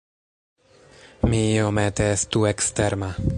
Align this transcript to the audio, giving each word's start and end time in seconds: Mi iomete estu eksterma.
Mi 1.33 1.43
iomete 1.57 2.09
estu 2.17 2.45
eksterma. 2.53 3.13